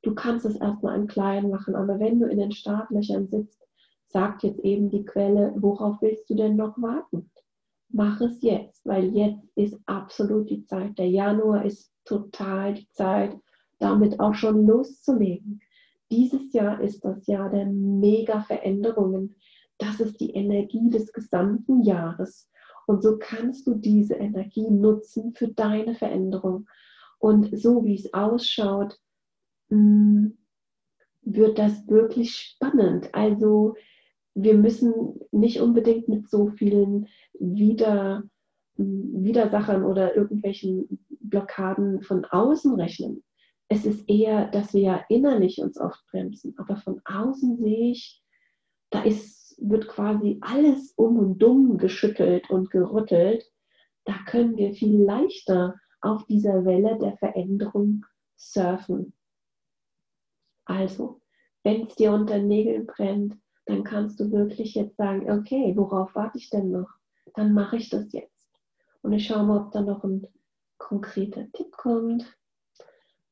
Du 0.00 0.14
kannst 0.14 0.46
es 0.46 0.56
erstmal 0.56 0.98
im 0.98 1.06
Kleinen 1.06 1.50
machen, 1.50 1.74
aber 1.74 1.98
wenn 2.00 2.18
du 2.18 2.26
in 2.28 2.38
den 2.38 2.52
Startlöchern 2.52 3.28
sitzt, 3.28 3.60
sagt 4.08 4.42
jetzt 4.42 4.60
eben 4.60 4.88
die 4.88 5.04
Quelle, 5.04 5.52
worauf 5.56 6.00
willst 6.00 6.30
du 6.30 6.34
denn 6.34 6.56
noch 6.56 6.80
warten? 6.80 7.30
Mach 7.96 8.20
es 8.20 8.42
jetzt, 8.42 8.84
weil 8.84 9.14
jetzt 9.14 9.46
ist 9.54 9.78
absolut 9.86 10.50
die 10.50 10.64
Zeit. 10.64 10.98
Der 10.98 11.08
Januar 11.08 11.64
ist 11.64 11.92
total 12.04 12.74
die 12.74 12.90
Zeit, 12.90 13.38
damit 13.78 14.18
auch 14.18 14.34
schon 14.34 14.66
loszulegen. 14.66 15.60
Dieses 16.10 16.52
Jahr 16.52 16.80
ist 16.80 17.04
das 17.04 17.24
Jahr 17.28 17.50
der 17.50 17.66
Mega-Veränderungen. 17.66 19.36
Das 19.78 20.00
ist 20.00 20.20
die 20.20 20.34
Energie 20.34 20.90
des 20.90 21.12
gesamten 21.12 21.84
Jahres. 21.84 22.50
Und 22.88 23.00
so 23.00 23.16
kannst 23.16 23.68
du 23.68 23.76
diese 23.76 24.14
Energie 24.14 24.68
nutzen 24.68 25.32
für 25.32 25.46
deine 25.46 25.94
Veränderung. 25.94 26.66
Und 27.20 27.56
so 27.56 27.84
wie 27.84 27.94
es 27.94 28.12
ausschaut, 28.12 28.98
hm, 29.68 30.36
wird 31.22 31.60
das 31.60 31.86
wirklich 31.86 32.34
spannend. 32.34 33.14
Also 33.14 33.76
wir 34.34 34.54
müssen 34.54 35.20
nicht 35.30 35.60
unbedingt 35.60 36.08
mit 36.08 36.28
so 36.28 36.48
vielen 36.48 37.06
Wider, 37.38 38.24
Widersachern 38.76 39.84
oder 39.84 40.16
irgendwelchen 40.16 41.06
Blockaden 41.20 42.02
von 42.02 42.24
außen 42.24 42.74
rechnen. 42.74 43.22
Es 43.68 43.86
ist 43.86 44.08
eher, 44.08 44.48
dass 44.48 44.74
wir 44.74 44.80
ja 44.82 45.04
innerlich 45.08 45.58
uns 45.58 45.80
oft 45.80 46.04
bremsen, 46.10 46.54
aber 46.58 46.76
von 46.76 47.00
außen 47.04 47.56
sehe 47.58 47.92
ich, 47.92 48.22
da 48.90 49.02
ist, 49.02 49.56
wird 49.58 49.88
quasi 49.88 50.38
alles 50.40 50.92
um 50.96 51.18
und 51.18 51.38
dumm 51.38 51.78
geschüttelt 51.78 52.50
und 52.50 52.70
gerüttelt. 52.70 53.44
Da 54.04 54.14
können 54.26 54.56
wir 54.56 54.74
viel 54.74 55.02
leichter 55.02 55.76
auf 56.00 56.26
dieser 56.26 56.64
Welle 56.64 56.98
der 56.98 57.16
Veränderung 57.16 58.04
surfen. 58.36 59.14
Also, 60.66 61.20
wenn 61.62 61.86
es 61.86 61.94
dir 61.94 62.12
unter 62.12 62.38
Nägeln 62.38 62.86
brennt, 62.86 63.36
dann 63.66 63.84
kannst 63.84 64.20
du 64.20 64.30
wirklich 64.30 64.74
jetzt 64.74 64.96
sagen, 64.96 65.30
okay, 65.30 65.72
worauf 65.76 66.14
warte 66.14 66.38
ich 66.38 66.50
denn 66.50 66.70
noch? 66.70 66.90
Dann 67.34 67.52
mache 67.52 67.76
ich 67.76 67.88
das 67.88 68.12
jetzt. 68.12 68.50
Und 69.02 69.12
ich 69.12 69.26
schaue 69.26 69.44
mal, 69.44 69.60
ob 69.60 69.72
da 69.72 69.80
noch 69.80 70.04
ein 70.04 70.26
konkreter 70.78 71.50
Tipp 71.52 71.72
kommt. 71.72 72.36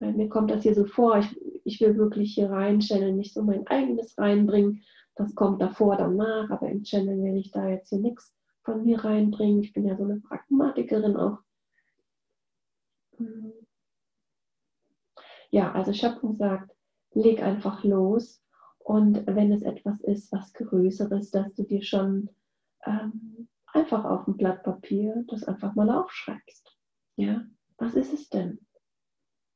Weil 0.01 0.15
mir 0.15 0.29
kommt 0.29 0.51
das 0.51 0.63
hier 0.63 0.75
so 0.75 0.85
vor, 0.85 1.19
ich, 1.19 1.41
ich 1.65 1.81
will 1.81 1.97
wirklich 1.97 2.35
hier 2.35 2.51
rein 2.51 2.81
channeln, 2.81 3.17
nicht 3.17 3.35
so 3.35 3.43
mein 3.43 3.67
eigenes 3.69 4.19
reinbringen. 4.19 4.83
Das 5.15 5.35
kommt 5.35 5.61
davor, 5.61 5.97
danach, 5.97 6.51
aber 6.51 6.69
im 6.69 6.83
Channel 6.83 7.23
will 7.23 7.37
ich 7.37 7.51
da 7.53 7.69
jetzt 7.69 7.91
hier 7.91 8.01
nichts 8.01 8.35
von 8.65 8.85
mir 8.85 9.05
reinbringen. 9.05 9.63
Ich 9.63 9.73
bin 9.73 9.87
ja 9.87 9.97
so 9.97 10.05
eine 10.05 10.21
Pragmatikerin 10.21 11.17
auch. 11.17 11.39
Hm. 13.19 13.53
Ja, 15.51 15.73
also 15.73 15.93
Schöpfung 15.93 16.37
sagt, 16.37 16.75
leg 17.13 17.43
einfach 17.43 17.85
los. 17.85 18.42
Und 18.85 19.27
wenn 19.27 19.53
es 19.53 19.63
etwas 19.63 20.01
ist, 20.01 20.33
was 20.33 20.53
Größeres, 20.55 21.31
dass 21.31 21.55
du 21.55 21.63
dir 21.63 21.83
schon 21.83 22.31
ähm, 22.85 23.49
einfach 23.73 24.05
auf 24.05 24.27
ein 24.27 24.37
Blatt 24.37 24.63
Papier 24.63 25.25
das 25.29 25.45
einfach 25.45 25.75
mal 25.75 25.91
aufschreibst. 25.91 26.77
Ja, 27.17 27.45
was 27.79 27.95
ist 27.95 28.13
es 28.13 28.29
denn? 28.29 28.59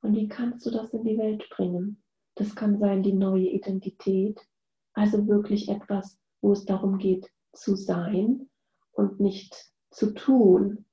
Und 0.02 0.14
wie 0.14 0.28
kannst 0.28 0.64
du 0.66 0.70
das 0.70 0.92
in 0.92 1.04
die 1.04 1.18
Welt 1.18 1.48
bringen? 1.50 2.02
Das 2.36 2.54
kann 2.54 2.78
sein 2.78 3.02
die 3.02 3.14
neue 3.14 3.48
Identität, 3.48 4.40
also 4.92 5.26
wirklich 5.26 5.68
etwas, 5.68 6.18
wo 6.40 6.52
es 6.52 6.64
darum 6.64 6.98
geht 6.98 7.30
zu 7.52 7.76
sein 7.76 8.48
und 8.92 9.20
nicht 9.20 9.72
zu 9.90 10.12
tun. 10.12 10.84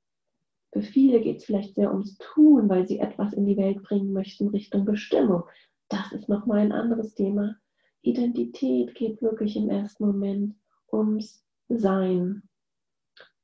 Für 0.71 0.81
viele 0.81 1.21
geht 1.21 1.37
es 1.37 1.45
vielleicht 1.45 1.75
sehr 1.75 1.91
ums 1.91 2.17
Tun, 2.17 2.69
weil 2.69 2.87
sie 2.87 2.99
etwas 2.99 3.33
in 3.33 3.45
die 3.45 3.57
Welt 3.57 3.83
bringen 3.83 4.13
möchten 4.13 4.47
Richtung 4.47 4.85
Bestimmung. 4.85 5.43
Das 5.89 6.11
ist 6.13 6.29
nochmal 6.29 6.59
ein 6.59 6.71
anderes 6.71 7.13
Thema. 7.13 7.57
Identität 8.03 8.93
geht 8.95 9.21
wirklich 9.21 9.55
im 9.55 9.69
ersten 9.69 10.05
Moment 10.05 10.55
ums 10.91 11.43
Sein. 11.69 12.43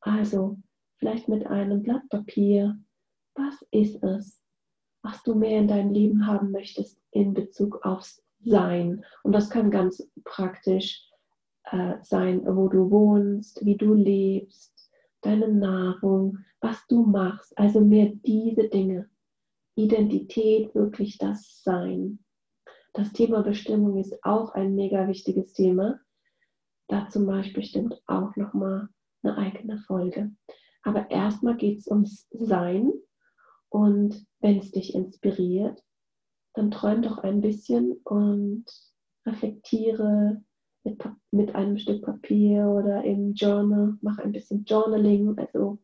Also 0.02 0.58
vielleicht 0.98 1.28
mit 1.28 1.48
einem 1.48 1.82
Blatt 1.82 2.08
Papier. 2.10 2.78
Was 3.36 3.66
ist 3.72 4.04
es, 4.04 4.44
was 5.02 5.24
du 5.24 5.34
mehr 5.34 5.60
in 5.60 5.68
deinem 5.68 5.92
Leben 5.92 6.28
haben 6.28 6.52
möchtest 6.52 7.02
in 7.12 7.34
Bezug 7.34 7.86
aufs 7.86 8.22
Sein? 8.42 9.04
Und 9.24 9.32
das 9.32 9.50
kann 9.50 9.72
ganz 9.72 10.08
praktisch 10.26 11.10
äh, 11.64 11.96
sein, 12.02 12.46
wo 12.46 12.68
du 12.68 12.92
wohnst, 12.92 13.64
wie 13.66 13.78
du 13.78 13.94
lebst, 13.94 14.92
deine 15.22 15.48
Nahrung, 15.48 16.40
was 16.60 16.86
du 16.88 17.06
machst. 17.06 17.58
Also 17.58 17.80
mehr 17.80 18.12
diese 18.26 18.68
Dinge. 18.68 19.10
Identität, 19.76 20.76
wirklich 20.76 21.18
das 21.18 21.64
Sein. 21.64 22.20
Das 22.94 23.14
Thema 23.14 23.44
Bestimmung 23.44 23.98
ist 23.98 24.24
auch 24.24 24.54
ein 24.54 24.76
mega 24.76 25.08
wichtiges 25.08 25.54
Thema. 25.54 26.00
Dazu 26.88 27.20
mache 27.20 27.42
ich 27.42 27.54
bestimmt 27.54 28.02
auch 28.08 28.36
nochmal 28.36 28.90
eine 29.22 29.38
eigene 29.38 29.78
Folge. 29.80 30.32
Aber 30.84 31.12
erstmal 31.12 31.56
geht 31.56 31.80
es 31.80 31.88
ums 31.88 32.28
Sein. 32.32 32.92
Und 33.70 34.26
wenn 34.40 34.58
es 34.58 34.72
dich 34.72 34.96
inspiriert, 34.96 35.84
dann 36.56 36.72
träum 36.72 37.04
doch 37.04 37.20
ein 37.20 37.42
bisschen 37.42 37.94
und 38.04 38.66
reflektiere 39.26 40.42
mit, 40.84 41.04
mit 41.32 41.54
einem 41.54 41.78
Stück 41.78 42.04
Papier 42.04 42.68
oder 42.68 43.04
im 43.04 43.34
Journal. 43.34 43.98
Mach 44.02 44.18
ein 44.18 44.32
bisschen 44.32 44.64
Journaling, 44.64 45.38
also 45.38 45.78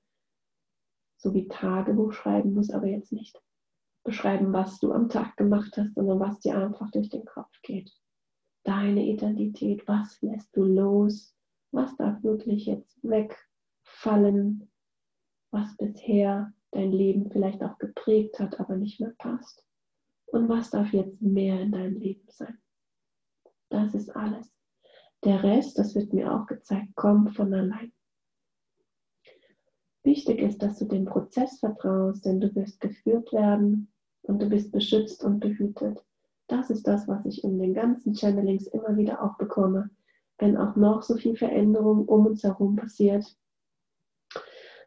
so 1.18 1.34
wie 1.34 1.48
Tagebuch 1.48 2.14
schreiben, 2.14 2.54
muss 2.54 2.72
aber 2.72 2.88
jetzt 2.88 3.12
nicht 3.12 3.40
beschreiben, 4.06 4.54
was 4.54 4.80
du 4.80 4.94
am 4.94 5.10
Tag 5.10 5.36
gemacht 5.36 5.76
hast, 5.76 5.96
sondern 5.96 6.20
was 6.20 6.40
dir 6.40 6.58
einfach 6.58 6.90
durch 6.92 7.10
den 7.10 7.26
Kopf 7.26 7.52
geht. 7.64 7.92
Deine 8.64 9.04
Identität, 9.04 9.86
was 9.88 10.22
lässt 10.22 10.56
du 10.56 10.64
los, 10.64 11.36
was 11.72 11.96
darf 11.98 12.24
wirklich 12.24 12.68
jetzt 12.68 12.98
wegfallen, 13.04 14.72
was 15.52 15.76
bisher 15.76 16.54
dein 16.72 16.92
Leben 16.92 17.30
vielleicht 17.32 17.62
auch 17.64 17.78
geprägt 17.80 18.40
hat, 18.40 18.60
aber 18.60 18.78
nicht 18.78 19.00
mehr 19.00 19.14
passt. 19.18 19.66
Und 20.28 20.50
was 20.50 20.70
darf 20.70 20.94
jetzt 20.94 21.22
mehr 21.22 21.60
in 21.62 21.72
deinem 21.72 21.98
Leben 21.98 22.28
sein? 22.30 22.58
Das 23.70 23.94
ist 23.96 24.10
alles. 24.16 24.52
Der 25.24 25.42
Rest, 25.44 25.80
das 25.80 25.96
wird 25.96 26.14
mir 26.14 26.32
auch 26.32 26.46
gezeigt, 26.46 26.96
kommt 26.96 27.36
von 27.36 27.54
allein. 27.54 27.92
Wichtig 30.04 30.40
ist, 30.40 30.62
dass 30.62 30.78
du 30.78 30.86
dem 30.86 31.06
Prozess 31.06 31.60
vertraust, 31.60 32.26
denn 32.26 32.40
du 32.40 32.54
wirst 32.54 32.80
geführt 32.80 33.34
werden 33.34 33.92
und 34.28 34.42
du 34.42 34.50
bist 34.50 34.72
beschützt 34.72 35.24
und 35.24 35.40
behütet. 35.40 36.04
Das 36.48 36.70
ist 36.70 36.88
das, 36.88 37.08
was 37.08 37.26
ich 37.26 37.44
in 37.44 37.58
den 37.60 37.74
ganzen 37.74 38.14
Channelings 38.14 38.68
immer 38.68 38.96
wieder 38.98 39.24
auch 39.24 39.38
bekomme. 39.38 39.90
Wenn 40.38 40.58
auch 40.58 40.76
noch 40.76 41.02
so 41.02 41.16
viel 41.16 41.36
Veränderung 41.36 42.06
um 42.06 42.26
uns 42.26 42.44
herum 42.44 42.76
passiert, 42.76 43.26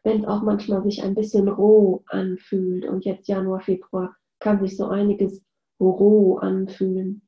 wenn 0.03 0.21
es 0.21 0.27
auch 0.27 0.41
manchmal 0.41 0.83
sich 0.83 1.03
ein 1.03 1.15
bisschen 1.15 1.47
roh 1.47 2.03
anfühlt 2.07 2.85
und 2.85 3.03
jetzt 3.05 3.27
Januar, 3.27 3.59
Februar 3.59 4.15
kann 4.39 4.61
sich 4.61 4.77
so 4.77 4.87
einiges 4.87 5.43
roh 5.79 6.37
anfühlen. 6.37 7.21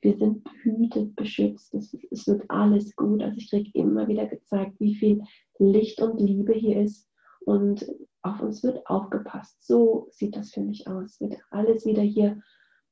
Wir 0.00 0.16
sind 0.16 0.44
behütet, 0.44 1.16
beschützt, 1.16 1.74
es, 1.74 1.96
es 2.10 2.26
wird 2.26 2.44
alles 2.48 2.94
gut. 2.94 3.22
Also 3.22 3.36
ich 3.38 3.50
kriege 3.50 3.70
immer 3.74 4.06
wieder 4.06 4.26
gezeigt, 4.26 4.78
wie 4.78 4.94
viel 4.94 5.22
Licht 5.58 6.00
und 6.00 6.20
Liebe 6.20 6.52
hier 6.52 6.82
ist 6.82 7.08
und 7.40 7.84
auf 8.28 8.40
uns 8.40 8.62
wird 8.62 8.86
aufgepasst. 8.86 9.64
So 9.64 10.08
sieht 10.10 10.36
das 10.36 10.50
für 10.50 10.60
mich 10.60 10.86
aus. 10.86 11.20
Wird 11.20 11.36
alles 11.50 11.86
wieder 11.86 12.02
hier 12.02 12.40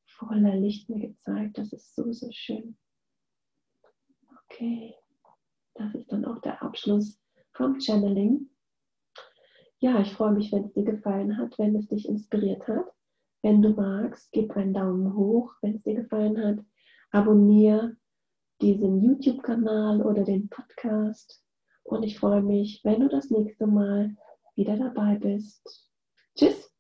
voller 0.04 0.56
Licht 0.56 0.88
mir 0.88 1.08
gezeigt. 1.08 1.58
Das 1.58 1.72
ist 1.72 1.94
so, 1.94 2.12
so 2.12 2.28
schön. 2.32 2.76
Okay, 4.44 4.94
das 5.74 5.94
ist 5.94 6.10
dann 6.10 6.24
auch 6.24 6.40
der 6.40 6.62
Abschluss 6.62 7.20
vom 7.52 7.80
Channeling. 7.80 8.48
Ja, 9.78 10.00
ich 10.00 10.12
freue 10.14 10.32
mich, 10.32 10.52
wenn 10.52 10.64
es 10.64 10.72
dir 10.72 10.84
gefallen 10.84 11.36
hat, 11.36 11.58
wenn 11.58 11.76
es 11.76 11.88
dich 11.88 12.08
inspiriert 12.08 12.66
hat. 12.66 12.86
Wenn 13.42 13.60
du 13.60 13.70
magst, 13.70 14.32
gib 14.32 14.56
einen 14.56 14.72
Daumen 14.72 15.14
hoch, 15.14 15.52
wenn 15.60 15.76
es 15.76 15.82
dir 15.82 15.94
gefallen 15.94 16.42
hat. 16.42 16.64
Abonniere 17.10 17.96
diesen 18.62 19.02
YouTube-Kanal 19.02 20.02
oder 20.02 20.24
den 20.24 20.48
Podcast. 20.48 21.42
Und 21.82 22.02
ich 22.02 22.18
freue 22.18 22.42
mich, 22.42 22.80
wenn 22.84 23.00
du 23.00 23.08
das 23.08 23.30
nächste 23.30 23.66
Mal 23.66 24.16
wieder 24.56 24.76
dabei 24.76 25.16
bist. 25.16 25.90
Tschüss! 26.36 26.75